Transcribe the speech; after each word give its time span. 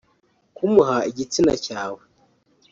Kumuha 0.55 0.97
igitsina 1.09 1.53
cyane 1.65 2.01